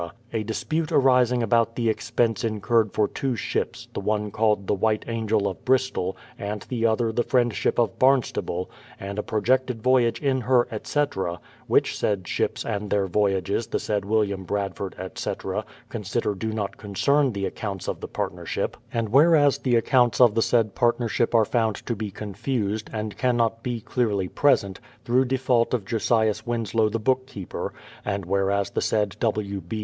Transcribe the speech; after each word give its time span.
a 0.33 0.41
dispute 0.41 0.91
arising 0.91 1.43
about 1.43 1.75
the 1.75 1.87
expense 1.87 2.43
incurred 2.43 2.91
for 2.91 3.07
two 3.07 3.35
ships, 3.35 3.87
the 3.93 3.99
one 3.99 4.31
called 4.31 4.65
the 4.65 4.73
White 4.73 5.05
Angel 5.07 5.47
of 5.47 5.63
Bristol, 5.63 6.17
and 6.39 6.63
the 6.69 6.87
other 6.87 7.11
the 7.11 7.21
Friendship 7.21 7.77
of 7.77 7.99
Barnstable, 7.99 8.71
and 8.99 9.19
a 9.19 9.21
projected 9.21 9.83
voyage 9.83 10.19
in 10.19 10.41
her, 10.41 10.67
etc.; 10.71 11.39
which 11.67 11.95
said 11.95 12.27
ships 12.27 12.65
and 12.65 12.89
their 12.89 13.05
voyages 13.05 13.67
the 13.67 13.77
said 13.77 14.03
William 14.03 14.43
Bradford, 14.43 14.95
etc., 14.97 15.63
consider 15.89 16.33
do 16.33 16.51
not 16.51 16.77
concern 16.77 17.31
the 17.31 17.45
accounts 17.45 17.87
of 17.87 17.99
the 17.99 18.07
partnership; 18.07 18.75
and 18.91 19.07
whereas 19.09 19.59
the 19.59 19.75
accounts 19.75 20.19
of 20.19 20.33
the 20.33 20.41
said 20.41 20.73
partnership 20.73 21.35
are 21.35 21.45
found 21.45 21.75
to 21.85 21.95
be 21.95 22.09
confused, 22.09 22.89
and 22.91 23.17
cannot 23.19 23.61
be 23.61 23.79
clearly 23.79 24.27
present, 24.27 24.79
through 25.05 25.25
default 25.25 25.75
of 25.75 25.85
Josias 25.85 26.43
Winslow 26.47 26.89
the 26.89 26.97
bookkeeper, 26.97 27.71
and 28.03 28.25
whereas 28.25 28.71
the 28.71 28.81
said 28.81 29.15
W. 29.19 29.61
B. 29.61 29.79